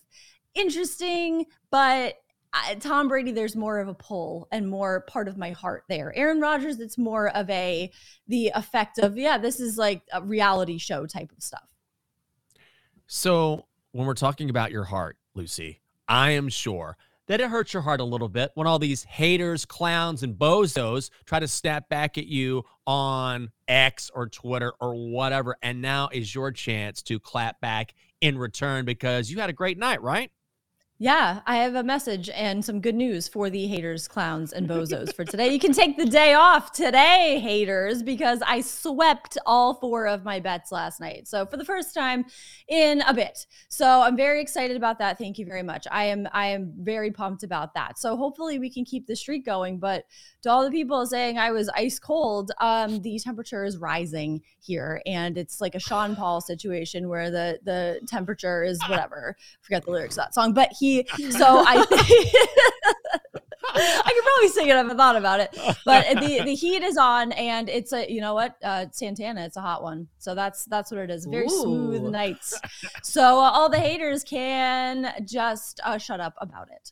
interesting, 0.53 1.45
but 1.71 2.15
uh, 2.51 2.75
Tom 2.81 3.07
Brady, 3.07 3.31
there's 3.31 3.55
more 3.55 3.79
of 3.79 3.87
a 3.87 3.93
pull 3.93 4.49
and 4.51 4.67
more 4.67 5.05
part 5.07 5.29
of 5.29 5.37
my 5.37 5.51
heart 5.51 5.85
there. 5.87 6.13
Aaron 6.13 6.41
Rodgers, 6.41 6.81
it's 6.81 6.97
more 6.97 7.29
of 7.29 7.49
a 7.49 7.89
the 8.27 8.51
effect 8.53 8.99
of 8.99 9.17
yeah, 9.17 9.37
this 9.37 9.61
is 9.61 9.77
like 9.77 10.01
a 10.11 10.21
reality 10.21 10.77
show 10.77 11.05
type 11.05 11.31
of 11.31 11.41
stuff. 11.41 11.63
So 13.09 13.66
when 13.97 14.05
we're 14.05 14.13
talking 14.13 14.51
about 14.51 14.69
your 14.69 14.83
heart, 14.83 15.17
Lucy, 15.33 15.81
I 16.07 16.29
am 16.29 16.49
sure 16.49 16.97
that 17.25 17.41
it 17.41 17.49
hurts 17.49 17.73
your 17.73 17.81
heart 17.81 17.99
a 17.99 18.03
little 18.03 18.29
bit 18.29 18.51
when 18.53 18.67
all 18.67 18.77
these 18.77 19.03
haters, 19.03 19.65
clowns, 19.65 20.21
and 20.21 20.35
bozos 20.35 21.09
try 21.25 21.39
to 21.39 21.47
snap 21.47 21.89
back 21.89 22.15
at 22.19 22.27
you 22.27 22.63
on 22.85 23.49
X 23.67 24.11
or 24.13 24.29
Twitter 24.29 24.71
or 24.79 24.93
whatever. 24.93 25.57
And 25.63 25.81
now 25.81 26.09
is 26.13 26.35
your 26.35 26.51
chance 26.51 27.01
to 27.03 27.19
clap 27.19 27.59
back 27.59 27.95
in 28.21 28.37
return 28.37 28.85
because 28.85 29.31
you 29.31 29.39
had 29.39 29.49
a 29.49 29.53
great 29.53 29.79
night, 29.79 29.99
right? 30.03 30.29
Yeah, 30.99 31.41
I 31.45 31.57
have 31.57 31.75
a 31.75 31.83
message 31.83 32.27
and 32.31 32.65
some 32.65 32.81
good 32.81 32.95
news 32.95 33.27
for 33.27 33.51
the 33.51 33.67
haters, 33.67 34.07
clowns, 34.07 34.51
and 34.51 34.67
bozos 34.69 35.13
for 35.13 35.23
today. 35.23 35.49
You 35.49 35.59
can 35.59 35.71
take 35.71 35.95
the 35.95 36.07
day 36.07 36.33
off 36.33 36.71
today, 36.71 37.39
haters, 37.39 38.01
because 38.01 38.41
I 38.43 38.61
swept 38.61 39.37
all 39.45 39.75
four 39.75 40.07
of 40.07 40.23
my 40.23 40.39
bets 40.39 40.71
last 40.71 40.99
night. 40.99 41.27
So 41.27 41.45
for 41.45 41.57
the 41.57 41.65
first 41.65 41.93
time 41.93 42.25
in 42.67 43.01
a 43.01 43.13
bit. 43.13 43.45
So 43.69 44.01
I'm 44.01 44.17
very 44.17 44.41
excited 44.41 44.75
about 44.75 44.97
that. 44.97 45.19
Thank 45.19 45.37
you 45.37 45.45
very 45.45 45.61
much. 45.61 45.85
I 45.91 46.05
am 46.05 46.27
I 46.33 46.47
am 46.47 46.73
very 46.79 47.11
pumped 47.11 47.43
about 47.43 47.75
that. 47.75 47.99
So 47.99 48.17
hopefully 48.17 48.57
we 48.57 48.71
can 48.71 48.83
keep 48.83 49.05
the 49.05 49.15
streak 49.15 49.45
going. 49.45 49.77
But 49.77 50.05
to 50.41 50.49
all 50.49 50.63
the 50.63 50.71
people 50.71 51.05
saying 51.05 51.37
I 51.37 51.51
was 51.51 51.69
ice 51.69 51.99
cold, 51.99 52.51
um, 52.59 53.03
the 53.03 53.19
temperature 53.19 53.63
is 53.65 53.77
rising 53.77 54.41
here, 54.61 55.03
and 55.05 55.37
it's 55.37 55.61
like 55.61 55.75
a 55.75 55.79
Sean 55.79 56.15
Paul 56.15 56.41
situation 56.41 57.07
where 57.07 57.29
the 57.29 57.59
the 57.63 57.99
temperature 58.07 58.63
is 58.63 58.81
whatever. 58.89 59.35
Forget 59.61 59.85
the 59.85 59.91
lyrics 59.91 60.15
of 60.15 60.23
that 60.23 60.33
song, 60.33 60.53
but 60.53 60.69
he. 60.79 60.86
So 61.31 61.45
I. 61.65 61.85
I 63.79 64.11
could 64.13 64.23
probably 64.23 64.49
sing 64.49 64.69
it 64.69 64.75
I 64.75 64.95
thought 64.95 65.15
about 65.15 65.39
it. 65.39 65.55
But 65.85 66.07
the 66.21 66.41
the 66.43 66.55
heat 66.55 66.83
is 66.83 66.97
on, 66.97 67.31
and 67.33 67.69
it's 67.69 67.93
a 67.93 68.09
you 68.11 68.21
know 68.21 68.33
what 68.33 68.55
uh, 68.63 68.85
Santana. 68.91 69.45
It's 69.45 69.57
a 69.57 69.61
hot 69.61 69.83
one, 69.83 70.07
so 70.17 70.35
that's 70.35 70.65
that's 70.65 70.91
what 70.91 71.01
it 71.01 71.09
is. 71.09 71.25
Very 71.25 71.45
Ooh. 71.45 71.61
smooth 71.61 72.03
nights. 72.03 72.59
So 73.03 73.21
uh, 73.39 73.51
all 73.51 73.69
the 73.69 73.79
haters 73.79 74.23
can 74.23 75.13
just 75.25 75.79
uh, 75.83 75.97
shut 75.97 76.19
up 76.19 76.33
about 76.39 76.69
it. 76.71 76.91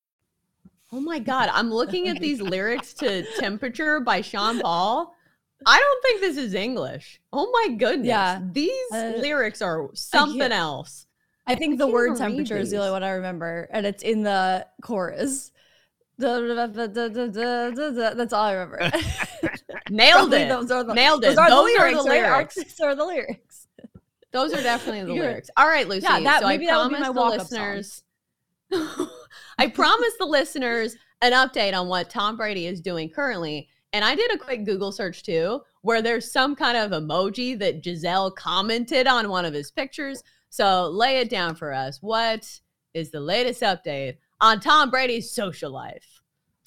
Oh 0.91 0.99
my 0.99 1.19
God. 1.19 1.49
I'm 1.53 1.71
looking 1.71 2.07
at 2.07 2.19
these 2.19 2.41
lyrics 2.41 2.93
to 2.95 3.23
Temperature 3.39 3.99
by 3.99 4.21
Sean 4.21 4.59
Paul. 4.59 5.15
I 5.65 5.79
don't 5.79 6.01
think 6.03 6.21
this 6.21 6.37
is 6.37 6.53
English. 6.53 7.21
Oh 7.31 7.49
my 7.51 7.75
goodness. 7.75 8.07
Yeah. 8.07 8.41
These 8.51 8.91
uh, 8.93 9.13
lyrics 9.17 9.61
are 9.61 9.89
something 9.93 10.51
I 10.51 10.55
else. 10.55 11.05
I 11.47 11.55
think 11.55 11.73
I 11.73 11.77
the 11.77 11.87
word 11.87 12.17
temperature 12.17 12.57
is 12.57 12.71
the 12.71 12.77
only 12.77 12.91
one 12.91 13.03
I 13.03 13.11
remember, 13.11 13.67
and 13.71 13.85
it's 13.85 14.03
in 14.03 14.23
the 14.23 14.65
chorus. 14.81 15.51
That's 16.17 16.33
all 18.33 18.43
I 18.43 18.53
remember. 18.53 18.91
Nailed 19.89 20.33
it. 20.33 20.49
Those 20.49 20.71
are 20.71 20.83
the, 20.83 20.93
Nailed 20.93 21.23
it. 21.23 21.27
Those 21.27 21.37
are 21.37 21.49
those 21.49 21.57
the 21.59 21.79
lyrics. 21.79 21.99
Are 21.99 22.03
the 22.03 22.09
lyrics. 22.09 22.55
Those 22.55 22.79
are 22.81 22.95
the 22.95 23.05
lyrics. 23.05 23.67
Those 24.31 24.53
are 24.53 24.61
definitely 24.61 25.03
the 25.03 25.13
lyrics. 25.13 25.49
All 25.57 25.67
right, 25.67 25.87
Lucy. 25.87 26.03
Yeah, 26.03 26.21
that, 26.21 26.41
so 26.41 26.47
maybe 26.47 26.69
I 26.69 26.73
promise 26.73 27.07
the 27.07 27.21
listeners. 27.21 28.03
I 29.57 29.67
promised 29.67 30.17
the 30.19 30.25
listeners 30.25 30.95
an 31.21 31.33
update 31.33 31.77
on 31.77 31.87
what 31.87 32.09
Tom 32.09 32.37
Brady 32.37 32.67
is 32.67 32.81
doing 32.81 33.09
currently. 33.09 33.69
And 33.93 34.05
I 34.05 34.15
did 34.15 34.33
a 34.33 34.37
quick 34.37 34.65
Google 34.65 34.91
search 34.91 35.23
too, 35.23 35.61
where 35.81 36.01
there's 36.01 36.31
some 36.31 36.55
kind 36.55 36.77
of 36.77 36.91
emoji 36.91 37.57
that 37.59 37.83
Gisele 37.83 38.31
commented 38.31 39.05
on 39.05 39.29
one 39.29 39.45
of 39.45 39.53
his 39.53 39.69
pictures. 39.69 40.23
So 40.49 40.89
lay 40.89 41.17
it 41.17 41.29
down 41.29 41.55
for 41.55 41.73
us. 41.73 41.99
What 42.01 42.49
is 42.93 43.11
the 43.11 43.19
latest 43.19 43.61
update 43.61 44.17
on 44.39 44.59
Tom 44.59 44.89
Brady's 44.89 45.31
social 45.31 45.71
life? 45.71 46.21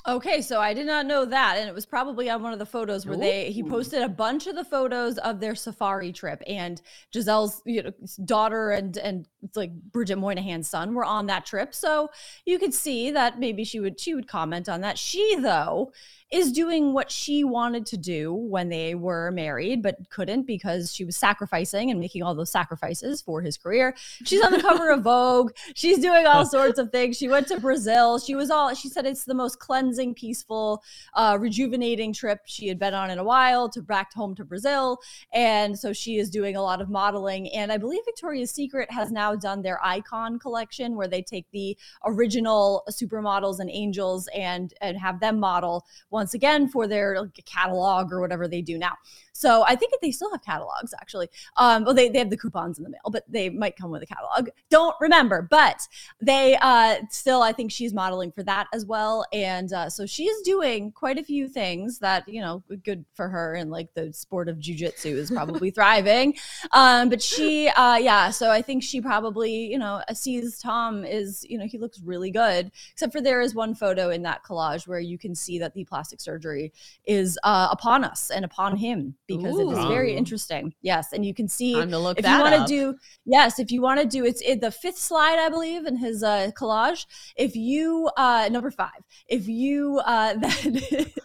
Okay, 0.06 0.42
so 0.42 0.60
I 0.60 0.74
did 0.74 0.86
not 0.86 1.06
know 1.06 1.24
that, 1.24 1.56
and 1.56 1.66
it 1.66 1.74
was 1.74 1.86
probably 1.86 2.28
on 2.28 2.42
one 2.42 2.52
of 2.52 2.58
the 2.58 2.66
photos 2.66 3.06
where 3.06 3.16
Ooh. 3.16 3.20
they 3.20 3.50
he 3.50 3.62
posted 3.62 4.02
a 4.02 4.08
bunch 4.08 4.46
of 4.46 4.54
the 4.54 4.64
photos 4.64 5.16
of 5.16 5.40
their 5.40 5.54
safari 5.54 6.12
trip, 6.12 6.42
and 6.46 6.82
Gisele's 7.10 7.62
you 7.64 7.82
know 7.82 7.92
daughter 8.26 8.70
and 8.72 8.98
and 8.98 9.26
like 9.54 9.72
Bridget 9.72 10.16
Moynahan's 10.16 10.68
son 10.68 10.94
were 10.94 11.04
on 11.04 11.26
that 11.26 11.46
trip, 11.46 11.74
so 11.74 12.10
you 12.44 12.58
could 12.58 12.74
see 12.74 13.10
that 13.10 13.38
maybe 13.38 13.64
she 13.64 13.80
would 13.80 13.98
she 14.00 14.14
would 14.14 14.28
comment 14.28 14.68
on 14.68 14.80
that. 14.82 14.98
She 14.98 15.36
though 15.36 15.92
is 16.34 16.50
doing 16.50 16.92
what 16.92 17.12
she 17.12 17.44
wanted 17.44 17.86
to 17.86 17.96
do 17.96 18.34
when 18.34 18.68
they 18.68 18.94
were 18.96 19.30
married, 19.30 19.82
but 19.82 19.96
couldn't 20.10 20.42
because 20.48 20.92
she 20.92 21.04
was 21.04 21.16
sacrificing 21.16 21.92
and 21.92 22.00
making 22.00 22.24
all 22.24 22.34
those 22.34 22.50
sacrifices 22.50 23.22
for 23.22 23.40
his 23.40 23.56
career. 23.56 23.94
She's 24.24 24.42
on 24.42 24.50
the 24.50 24.60
cover 24.60 24.90
of 24.90 25.02
Vogue. 25.04 25.52
She's 25.76 26.00
doing 26.00 26.26
all 26.26 26.44
sorts 26.58 26.80
of 26.80 26.90
things. 26.90 27.16
She 27.16 27.28
went 27.28 27.46
to 27.48 27.60
Brazil. 27.60 28.18
She 28.18 28.34
was 28.34 28.50
all, 28.50 28.74
she 28.74 28.88
said 28.88 29.06
it's 29.06 29.24
the 29.24 29.34
most 29.34 29.60
cleansing, 29.60 30.14
peaceful, 30.14 30.82
uh, 31.14 31.38
rejuvenating 31.40 32.12
trip 32.12 32.40
she 32.46 32.66
had 32.66 32.80
been 32.80 32.94
on 32.94 33.10
in 33.10 33.18
a 33.18 33.24
while 33.24 33.68
to 33.68 33.80
back 33.80 34.12
home 34.12 34.34
to 34.34 34.44
Brazil. 34.44 34.98
And 35.32 35.78
so 35.78 35.92
she 35.92 36.16
is 36.16 36.30
doing 36.30 36.56
a 36.56 36.62
lot 36.62 36.80
of 36.80 36.90
modeling. 36.90 37.48
And 37.52 37.70
I 37.70 37.76
believe 37.76 38.00
Victoria's 38.04 38.50
Secret 38.50 38.90
has 38.90 39.12
now 39.12 39.33
done 39.36 39.62
their 39.62 39.84
icon 39.84 40.38
collection 40.38 40.96
where 40.96 41.08
they 41.08 41.22
take 41.22 41.46
the 41.52 41.76
original 42.04 42.84
supermodels 42.90 43.60
and 43.60 43.70
angels 43.70 44.28
and, 44.34 44.74
and 44.80 44.98
have 44.98 45.20
them 45.20 45.38
model 45.38 45.84
once 46.10 46.34
again 46.34 46.68
for 46.68 46.86
their 46.86 47.30
catalog 47.44 48.12
or 48.12 48.20
whatever 48.20 48.48
they 48.48 48.62
do 48.62 48.78
now. 48.78 48.94
So 49.34 49.64
I 49.66 49.74
think 49.74 49.92
they 50.00 50.12
still 50.12 50.30
have 50.30 50.42
catalogs 50.42 50.94
actually. 51.00 51.28
Um, 51.56 51.84
well, 51.84 51.92
they, 51.92 52.08
they 52.08 52.20
have 52.20 52.30
the 52.30 52.36
coupons 52.36 52.78
in 52.78 52.84
the 52.84 52.90
mail, 52.90 53.10
but 53.10 53.24
they 53.28 53.50
might 53.50 53.76
come 53.76 53.90
with 53.90 54.02
a 54.02 54.06
catalog. 54.06 54.48
Don't 54.70 54.94
remember, 55.00 55.42
but 55.42 55.86
they 56.20 56.56
uh, 56.60 56.98
still, 57.10 57.42
I 57.42 57.52
think 57.52 57.72
she's 57.72 57.92
modeling 57.92 58.30
for 58.30 58.44
that 58.44 58.68
as 58.72 58.86
well. 58.86 59.26
And 59.32 59.72
uh, 59.72 59.90
so 59.90 60.06
she's 60.06 60.40
doing 60.42 60.92
quite 60.92 61.18
a 61.18 61.24
few 61.24 61.48
things 61.48 61.98
that, 61.98 62.28
you 62.28 62.40
know, 62.40 62.62
good 62.84 63.04
for 63.12 63.28
her. 63.28 63.54
And 63.54 63.70
like 63.70 63.92
the 63.94 64.12
sport 64.12 64.48
of 64.48 64.58
jujitsu 64.58 65.06
is 65.06 65.32
probably 65.32 65.70
thriving. 65.72 66.36
Um, 66.70 67.08
but 67.08 67.20
she, 67.20 67.68
uh, 67.68 67.96
yeah, 67.96 68.30
so 68.30 68.50
I 68.50 68.62
think 68.62 68.84
she 68.84 69.00
probably, 69.00 69.66
you 69.66 69.78
know, 69.78 70.00
sees 70.12 70.60
Tom 70.60 71.04
is, 71.04 71.44
you 71.48 71.58
know, 71.58 71.66
he 71.66 71.78
looks 71.78 72.00
really 72.00 72.30
good, 72.30 72.70
except 72.92 73.12
for 73.12 73.20
there 73.20 73.40
is 73.40 73.52
one 73.52 73.74
photo 73.74 74.10
in 74.10 74.22
that 74.22 74.44
collage 74.44 74.86
where 74.86 75.00
you 75.00 75.18
can 75.18 75.34
see 75.34 75.58
that 75.58 75.74
the 75.74 75.84
plastic 75.84 76.20
surgery 76.20 76.72
is 77.04 77.36
uh, 77.42 77.68
upon 77.72 78.04
us 78.04 78.30
and 78.30 78.44
upon 78.44 78.76
him 78.76 79.16
because 79.26 79.54
Ooh. 79.54 79.70
it 79.70 79.78
is 79.78 79.84
very 79.86 80.14
interesting. 80.14 80.74
Yes, 80.82 81.12
and 81.12 81.24
you 81.24 81.34
can 81.34 81.48
see 81.48 81.74
to 81.74 81.98
look 81.98 82.18
if 82.18 82.26
you 82.26 82.38
want 82.38 82.54
to 82.54 82.66
do 82.66 82.96
yes, 83.24 83.58
if 83.58 83.70
you 83.70 83.80
want 83.80 84.00
to 84.00 84.06
do 84.06 84.24
it's 84.24 84.40
in 84.40 84.60
the 84.60 84.70
fifth 84.70 84.98
slide, 84.98 85.38
I 85.38 85.48
believe, 85.48 85.86
in 85.86 85.96
his 85.96 86.22
uh, 86.22 86.50
collage. 86.58 87.06
If 87.36 87.56
you 87.56 88.10
uh, 88.16 88.48
number 88.50 88.70
five, 88.70 89.02
if 89.28 89.48
you 89.48 90.00
uh, 90.04 90.34
then 90.38 90.80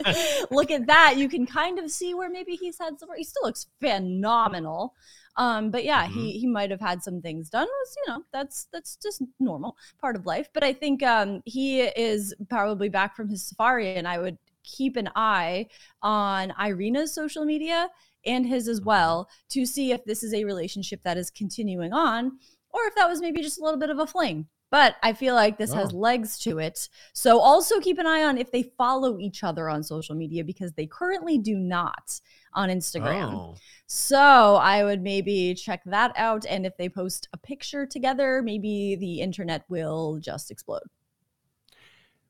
look 0.52 0.72
at 0.72 0.88
that, 0.88 1.16
you 1.18 1.30
can 1.30 1.46
kind 1.46 1.80
of 1.80 1.92
see 1.92 2.14
where 2.14 2.30
maybe 2.30 2.56
he's 2.56 2.78
had 2.80 3.00
some. 3.00 3.10
He 3.16 3.24
still 3.24 3.44
looks 3.44 3.68
phenomenal. 3.80 4.94
Um, 5.36 5.72
but 5.72 5.86
yeah, 5.86 6.06
mm-hmm. 6.06 6.20
he 6.20 6.40
he 6.40 6.48
might 6.48 6.70
have 6.70 6.82
had 6.82 7.02
some 7.02 7.22
things 7.22 7.50
done. 7.50 7.68
Was 7.68 7.96
you 7.98 8.14
know 8.14 8.24
that's 8.34 8.68
that's 8.74 8.98
just 8.98 9.24
normal 9.40 9.78
part 10.02 10.16
of 10.16 10.26
life. 10.26 10.50
But 10.54 10.64
I 10.64 10.74
think 10.74 11.02
um, 11.02 11.42
he 11.46 11.82
is 11.82 12.36
probably 12.50 12.90
back 12.90 13.16
from 13.16 13.30
his 13.30 13.48
safari, 13.48 13.96
and 13.96 14.08
I 14.08 14.20
would 14.20 14.38
keep 14.70 14.96
an 14.96 15.10
eye 15.16 15.68
on 16.02 16.54
Irina's 16.60 17.14
social 17.14 17.46
media 17.46 17.90
and 18.26 18.46
his 18.46 18.68
as 18.68 18.80
mm-hmm. 18.80 18.90
well 18.90 19.30
to 19.50 19.66
see 19.66 19.92
if 19.92 20.04
this 20.06 20.24
is 20.24 20.34
a 20.34 20.44
relationship 20.46 21.02
that 21.04 21.18
is 21.18 21.32
continuing 21.32 21.94
on 21.94 22.38
or 22.72 22.82
if 22.86 22.96
that 22.96 23.10
was 23.10 23.22
maybe 23.22 23.42
just 23.42 23.60
a 23.60 23.64
little 23.64 23.80
bit 23.80 23.90
of 23.90 24.00
a 24.00 24.08
fling. 24.08 24.48
But 24.72 24.98
I 25.02 25.14
feel 25.14 25.34
like 25.34 25.58
this 25.58 25.72
oh. 25.72 25.76
has 25.76 25.94
legs 25.94 26.38
to 26.40 26.60
it. 26.60 26.90
So 27.14 27.40
also 27.40 27.80
keep 27.80 27.98
an 27.98 28.06
eye 28.06 28.24
on 28.24 28.38
if 28.38 28.52
they 28.52 28.72
follow 28.78 29.18
each 29.18 29.44
other 29.44 29.68
on 29.68 29.82
social 29.82 30.14
media 30.16 30.44
because 30.44 30.74
they 30.74 30.86
currently 30.86 31.40
do 31.40 31.56
not 31.56 32.22
on 32.54 32.70
Instagram. 32.70 33.34
Oh. 33.34 33.56
So 33.88 34.20
I 34.20 34.84
would 34.84 35.02
maybe 35.02 35.56
check 35.56 35.82
that 35.86 36.12
out. 36.16 36.46
And 36.48 36.68
if 36.68 36.78
they 36.78 36.88
post 36.88 37.28
a 37.34 37.38
picture 37.38 37.88
together, 37.88 38.44
maybe 38.44 38.96
the 38.96 39.22
internet 39.22 39.64
will 39.70 40.20
just 40.20 40.52
explode. 40.52 40.84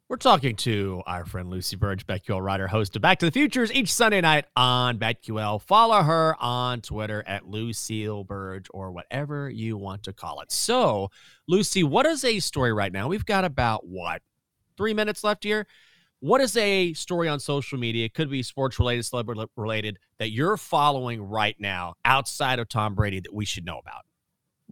We're 0.09 0.15
talking 0.15 0.55
to 0.55 1.03
our 1.05 1.23
friend 1.23 1.51
Lucy 1.51 1.77
Burdge, 1.77 2.03
BetQL 2.07 2.41
writer, 2.41 2.67
host 2.67 2.95
of 2.95 3.01
Back 3.03 3.19
to 3.19 3.27
the 3.27 3.31
Futures 3.31 3.71
each 3.71 3.93
Sunday 3.93 4.21
night 4.21 4.45
on 4.55 4.97
BetQL. 4.97 5.61
Follow 5.61 6.01
her 6.01 6.35
on 6.39 6.81
Twitter 6.81 7.23
at 7.27 7.45
Lucille 7.45 8.23
Burdge 8.23 8.65
or 8.71 8.91
whatever 8.91 9.51
you 9.51 9.77
want 9.77 10.01
to 10.05 10.11
call 10.11 10.41
it. 10.41 10.51
So, 10.51 11.11
Lucy, 11.47 11.83
what 11.83 12.07
is 12.07 12.25
a 12.25 12.39
story 12.39 12.73
right 12.73 12.91
now? 12.91 13.07
We've 13.07 13.23
got 13.23 13.45
about 13.45 13.85
what 13.85 14.23
three 14.77 14.95
minutes 14.95 15.23
left 15.23 15.43
here. 15.43 15.67
What 16.21 16.41
is 16.41 16.57
a 16.57 16.91
story 16.93 17.27
on 17.27 17.39
social 17.39 17.77
media? 17.77 18.05
It 18.05 18.15
could 18.15 18.31
be 18.31 18.41
sports 18.41 18.79
related, 18.79 19.05
celebrity 19.05 19.43
related 19.55 19.99
that 20.17 20.31
you're 20.31 20.57
following 20.57 21.21
right 21.21 21.55
now 21.59 21.93
outside 22.03 22.57
of 22.57 22.67
Tom 22.67 22.95
Brady 22.95 23.19
that 23.19 23.31
we 23.31 23.45
should 23.45 23.63
know 23.63 23.77
about. 23.77 24.05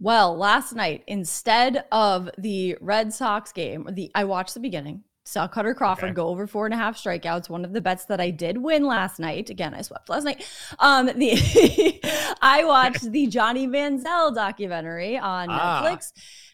Well, 0.00 0.36
last 0.36 0.74
night, 0.74 1.04
instead 1.06 1.84
of 1.92 2.28
the 2.38 2.76
Red 2.80 3.12
Sox 3.12 3.52
game, 3.52 3.88
the 3.92 4.10
I 4.16 4.24
watched 4.24 4.54
the 4.54 4.60
beginning 4.60 5.04
saw 5.28 5.46
Kutter 5.46 5.74
Crawford 5.76 6.10
okay. 6.10 6.14
go 6.14 6.28
over 6.28 6.46
four 6.46 6.64
and 6.64 6.74
a 6.74 6.76
half 6.76 6.96
strikeouts. 6.96 7.48
One 7.48 7.64
of 7.64 7.72
the 7.72 7.80
bets 7.80 8.06
that 8.06 8.20
I 8.20 8.30
did 8.30 8.58
win 8.58 8.84
last 8.84 9.18
night. 9.18 9.50
Again, 9.50 9.74
I 9.74 9.82
swept 9.82 10.08
last 10.08 10.24
night. 10.24 10.46
Um, 10.78 11.06
the 11.06 12.00
I 12.42 12.64
watched 12.64 13.10
the 13.12 13.26
Johnny 13.26 13.66
Manziel 13.66 14.34
documentary 14.34 15.18
on 15.18 15.48
ah. 15.50 15.82
Netflix. 15.82 16.12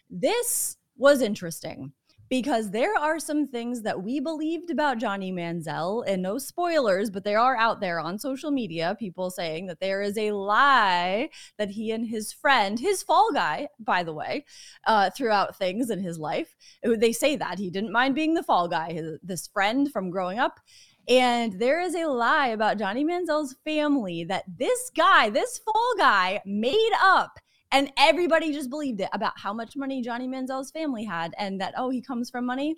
This 0.09 0.77
was 0.97 1.21
interesting 1.21 1.93
because 2.41 2.69
there 2.71 2.97
are 2.97 3.17
some 3.17 3.47
things 3.47 3.81
that 3.83 4.03
we 4.03 4.19
believed 4.19 4.69
about 4.69 4.97
Johnny 4.97 5.31
Manziel, 5.31 6.03
and 6.05 6.21
no 6.21 6.37
spoilers, 6.37 7.09
but 7.09 7.23
they 7.23 7.33
are 7.33 7.55
out 7.55 7.79
there 7.79 7.97
on 7.97 8.19
social 8.19 8.51
media. 8.51 8.93
People 8.99 9.31
saying 9.31 9.67
that 9.67 9.79
there 9.79 10.01
is 10.01 10.17
a 10.17 10.33
lie 10.33 11.29
that 11.57 11.69
he 11.69 11.91
and 11.91 12.05
his 12.05 12.33
friend, 12.33 12.77
his 12.77 13.01
fall 13.01 13.31
guy, 13.31 13.69
by 13.79 14.03
the 14.03 14.11
way, 14.11 14.43
uh, 14.85 15.09
throughout 15.11 15.57
things 15.57 15.89
in 15.89 16.03
his 16.03 16.19
life, 16.19 16.53
they 16.83 17.13
say 17.13 17.37
that 17.37 17.57
he 17.57 17.69
didn't 17.69 17.93
mind 17.93 18.15
being 18.15 18.33
the 18.33 18.43
fall 18.43 18.67
guy. 18.67 18.91
His, 18.91 19.17
this 19.23 19.47
friend 19.47 19.89
from 19.89 20.09
growing 20.09 20.37
up. 20.37 20.59
And 21.07 21.57
there 21.57 21.79
is 21.79 21.95
a 21.95 22.03
lie 22.03 22.47
about 22.47 22.79
Johnny 22.79 23.05
Manziel's 23.05 23.55
family 23.63 24.25
that 24.25 24.43
this 24.59 24.91
guy, 24.93 25.29
this 25.29 25.57
fall 25.59 25.93
guy, 25.97 26.41
made 26.45 26.91
up 27.01 27.39
and 27.75 27.91
everybody 27.97 28.53
just 28.53 28.69
believed 28.69 29.01
it 29.01 29.09
about 29.11 29.37
how 29.37 29.51
much 29.51 29.75
money 29.75 30.01
Johnny 30.01 30.29
Manziel's 30.29 30.71
family 30.71 31.03
had 31.03 31.33
and 31.37 31.59
that, 31.59 31.73
oh, 31.75 31.89
he 31.89 32.01
comes 32.01 32.29
from 32.29 32.45
money. 32.45 32.77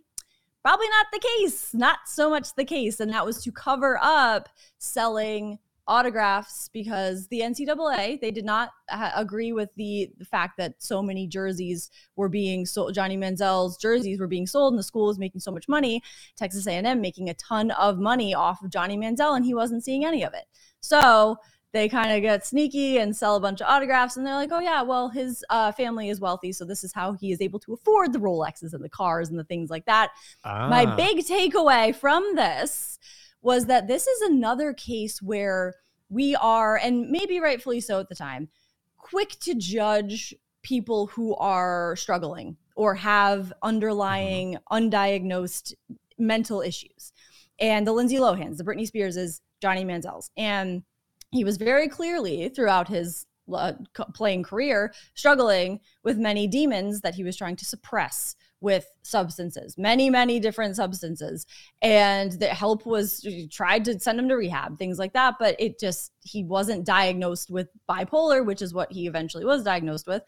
probably 0.64 0.88
not 0.90 1.06
the 1.14 1.20
case, 1.20 1.72
not 1.76 2.00
so 2.08 2.32
much 2.32 2.56
the 2.56 2.66
case. 2.66 3.00
And 3.00 3.14
that 3.14 3.24
was 3.24 3.44
to 3.44 3.52
cover 3.52 4.00
up 4.02 4.50
selling 4.80 5.60
autographs 5.88 6.70
because 6.74 7.28
the 7.28 7.42
NCAA 7.42 8.20
they 8.20 8.32
did 8.32 8.44
not 8.44 8.72
ha- 8.90 9.14
agree 9.16 9.54
with 9.54 9.70
the, 9.76 10.10
the 10.18 10.26
fact 10.26 10.58
that 10.58 10.74
so 10.80 11.04
many 11.04 11.28
jerseys 11.28 11.92
were 12.16 12.28
being 12.28 12.66
sold. 12.66 12.96
Johnny 12.96 13.18
Manziel's 13.18 13.78
jerseys 13.78 14.20
were 14.20 14.28
being 14.28 14.48
sold, 14.48 14.74
and 14.74 14.80
the 14.80 14.84
school 14.84 15.06
was 15.06 15.20
making 15.20 15.42
so 15.42 15.52
much 15.52 15.70
money. 15.70 16.02
Texas 16.36 16.66
A&M 16.66 17.00
making 17.00 17.30
a 17.30 17.36
ton 17.36 17.70
of 17.72 18.00
money 18.00 18.34
off 18.34 18.64
of 18.64 18.72
Johnny 18.72 18.98
Manziel, 18.98 19.36
and 19.36 19.46
he 19.46 19.54
wasn't 19.54 19.84
seeing 19.84 20.04
any 20.06 20.24
of 20.24 20.34
it. 20.34 20.46
So 20.80 21.38
they 21.74 21.90
kind 21.90 22.12
of 22.12 22.22
get 22.22 22.46
sneaky 22.46 22.98
and 22.98 23.16
sell 23.16 23.36
a 23.36 23.40
bunch 23.40 23.62
of 23.62 23.68
autographs, 23.68 24.18
and 24.18 24.26
they're 24.26 24.36
like, 24.36 24.52
"Oh 24.52 24.60
yeah, 24.60 24.82
well 24.82 25.10
his 25.10 25.44
uh, 25.50 25.72
family 25.72 26.10
is 26.10 26.20
wealthy, 26.20 26.52
so 26.52 26.66
this 26.66 26.84
is 26.84 26.94
how 26.94 27.14
he 27.14 27.32
is 27.32 27.42
able 27.42 27.60
to 27.60 27.74
afford 27.74 28.14
the 28.14 28.20
Rolexes 28.20 28.74
and 28.74 28.84
the 28.84 28.90
cars 28.90 29.30
and 29.30 29.38
the 29.38 29.44
things 29.44 29.70
like 29.70 29.86
that." 29.86 30.12
Ah. 30.44 30.70
My 30.70 30.86
big 30.96 31.20
takeaway 31.20 31.96
from 31.96 32.36
this 32.36 33.00
was 33.42 33.66
that 33.66 33.88
this 33.88 34.08
is 34.08 34.22
another 34.22 34.74
case 34.74 35.22
where 35.22 35.76
we 36.10 36.36
are, 36.36 36.78
and 36.78 37.10
maybe 37.10 37.40
rightfully 37.40 37.82
so 37.82 38.00
at 38.00 38.10
the 38.10 38.16
time, 38.16 38.50
quick 38.98 39.38
to 39.42 39.54
judge 39.56 40.34
people 40.64 41.08
who 41.08 41.36
are 41.36 41.96
struggling 41.96 42.58
or 42.76 42.96
have 42.96 43.54
underlying 43.62 44.54
mm-hmm. 44.54 44.74
undiagnosed 44.74 45.74
mental 46.18 46.62
issues. 46.62 47.14
And 47.60 47.88
the 47.88 47.94
Lindsay 47.94 48.18
Lohans, 48.18 48.58
the 48.58 48.64
Britney 48.64 48.90
Spearses, 48.90 49.42
Johnny 49.62 49.84
Manziel's. 49.84 50.30
And 50.38 50.84
he 51.32 51.44
was 51.44 51.58
very 51.58 51.88
clearly 51.88 52.50
throughout 52.50 52.88
his 52.88 53.26
uh, 53.54 53.74
playing 54.14 54.44
career 54.44 54.94
struggling 55.14 55.80
with 56.04 56.18
many 56.18 56.48
demons 56.48 57.02
that 57.02 57.16
he 57.16 57.24
was 57.24 57.38
trying 57.38 57.56
to 57.56 57.66
suppress 57.66 58.36
with 58.60 58.92
substances, 59.04 59.78
many, 59.78 60.10
many 60.10 60.40
different 60.40 60.76
substances. 60.76 61.46
And 61.82 62.32
the 62.32 62.48
help 62.48 62.88
was 62.88 63.26
tried 63.52 63.86
to 63.86 64.00
send 64.00 64.20
him 64.20 64.28
to 64.30 64.36
rehab, 64.36 64.80
things 64.80 64.98
like 64.98 65.14
that. 65.14 65.36
But 65.40 65.56
it 65.60 65.80
just, 65.80 66.12
he 66.24 66.44
wasn't 66.44 66.86
diagnosed 66.86 67.52
with 67.52 67.70
bipolar, 67.88 68.44
which 68.44 68.64
is 68.64 68.74
what 68.74 68.92
he 68.92 69.06
eventually 69.06 69.46
was 69.46 69.64
diagnosed 69.64 70.08
with. 70.08 70.24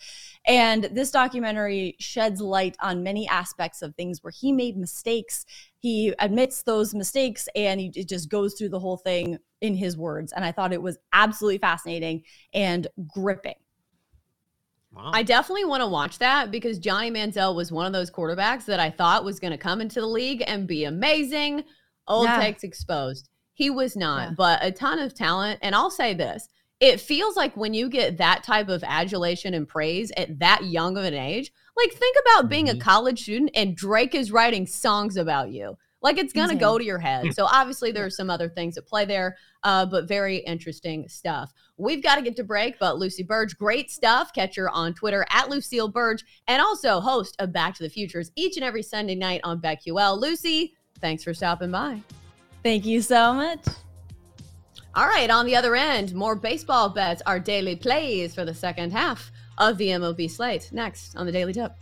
And 0.46 0.84
this 0.92 1.10
documentary 1.10 1.96
sheds 2.00 2.40
light 2.40 2.78
on 2.80 3.02
many 3.04 3.28
aspects 3.28 3.82
of 3.82 3.96
things 3.96 4.24
where 4.24 4.34
he 4.38 4.52
made 4.52 4.78
mistakes. 4.78 5.46
He 5.80 6.14
admits 6.20 6.62
those 6.62 6.94
mistakes 6.94 7.50
and 7.56 7.80
he, 7.80 7.92
it 7.96 8.08
just 8.08 8.30
goes 8.30 8.54
through 8.54 8.70
the 8.70 8.80
whole 8.80 8.98
thing 8.98 9.40
in 9.62 9.76
his 9.76 9.98
words. 9.98 10.32
And 10.32 10.44
I 10.44 10.52
thought 10.52 10.74
it 10.74 10.82
was 10.82 10.98
absolutely 11.14 11.58
fascinating 11.58 12.24
and 12.54 12.88
gripping. 13.08 13.56
Wow. 14.92 15.12
I 15.14 15.24
definitely 15.24 15.66
want 15.66 15.82
to 15.82 15.88
watch 15.88 16.18
that 16.20 16.50
because 16.50 16.80
Johnny 16.80 17.12
Manziel 17.12 17.56
was 17.56 17.72
one 17.72 17.86
of 17.86 17.94
those 17.94 18.10
quarterbacks 18.10 18.66
that 18.66 18.80
I 18.80 18.90
thought 18.90 19.24
was 19.24 19.40
going 19.40 19.52
to 19.52 19.58
come 19.58 19.82
into 19.82 20.02
the 20.02 20.08
league 20.08 20.44
and 20.48 20.68
be 20.68 20.86
amazing. 20.86 21.64
Old 22.08 22.26
yeah. 22.26 22.40
takes 22.40 22.64
exposed. 22.64 23.30
He 23.54 23.70
was 23.70 23.96
not, 23.96 24.30
yeah. 24.30 24.34
but 24.36 24.60
a 24.64 24.72
ton 24.72 25.00
of 25.00 25.14
talent. 25.14 25.60
And 25.62 25.76
I'll 25.76 25.92
say 25.92 26.14
this 26.14 26.48
it 26.80 27.02
feels 27.02 27.36
like 27.36 27.58
when 27.58 27.74
you 27.74 27.90
get 27.90 28.18
that 28.18 28.44
type 28.44 28.70
of 28.70 28.84
adulation 28.86 29.54
and 29.54 29.68
praise 29.68 30.12
at 30.16 30.40
that 30.40 30.64
young 30.64 30.98
of 30.98 31.04
an 31.04 31.14
age, 31.14 31.52
like 31.76 31.92
think 31.92 32.16
about 32.22 32.50
being 32.50 32.68
mm-hmm. 32.68 32.78
a 32.78 32.82
college 32.82 33.24
student 33.24 33.52
and 33.54 33.76
Drake 33.76 34.16
is 34.16 34.32
writing 34.32 34.66
songs 34.66 35.18
about 35.18 35.52
you. 35.52 35.78
Like 36.02 36.18
it's 36.18 36.34
gonna 36.34 36.56
go 36.56 36.78
to 36.78 36.84
your 36.84 37.00
head. 37.00 37.34
So 37.34 37.46
obviously 37.46 37.92
there 37.92 38.06
are 38.06 38.10
some 38.10 38.30
other 38.30 38.50
things 38.50 38.78
at 38.78 38.88
play 38.88 39.06
there, 39.06 39.38
uh, 39.64 39.86
but 39.86 40.08
very 40.08 40.38
interesting 40.38 41.08
stuff. 41.10 41.52
We've 41.78 42.04
got 42.04 42.16
to 42.16 42.22
get 42.22 42.36
to 42.38 42.44
break, 42.44 42.80
but 42.80 42.98
Lucy 42.98 43.24
Burdge, 43.24 43.58
great 43.58 43.90
stuff. 43.92 44.34
Catch 44.34 44.56
her 44.56 44.70
on 44.70 44.94
Twitter 44.94 45.26
at 45.30 45.50
Lucille 45.50 45.92
Burdge, 45.92 46.24
and 46.48 46.62
also 46.62 47.00
host 47.00 47.36
of 47.40 47.52
Back 47.52 47.76
to 47.76 47.84
the 47.84 47.90
Futures 47.90 48.32
each 48.36 48.58
and 48.58 48.64
every 48.64 48.84
Sunday 48.84 49.16
night 49.16 49.42
on 49.44 49.62
BetQL. 49.62 50.20
Lucy, 50.20 50.74
thanks 51.00 51.24
for 51.24 51.34
stopping 51.34 51.72
by. 51.72 52.02
Thank 52.64 52.86
you 52.86 53.02
so 53.02 53.34
much. 53.34 53.66
All 54.96 55.08
right, 55.08 55.30
on 55.30 55.46
the 55.46 55.56
other 55.56 55.76
end, 55.76 56.14
more 56.14 56.36
baseball 56.36 56.90
bets, 56.90 57.22
our 57.26 57.40
daily 57.40 57.76
plays 57.76 58.34
for 58.34 58.44
the 58.44 58.54
second 58.54 58.92
half 58.92 59.32
of 59.58 59.78
the 59.78 59.88
MLB 59.88 60.30
slate. 60.30 60.70
Next 60.72 61.16
on 61.16 61.26
the 61.26 61.32
Daily 61.32 61.54
Tip. 61.54 61.74